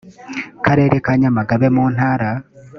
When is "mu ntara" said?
1.75-2.29